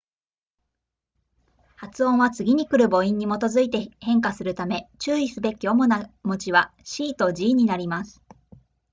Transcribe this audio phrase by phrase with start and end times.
[1.75, 8.19] 発音は次に来る母音に基づいて変化するため注意するべき主な文字は c と g になります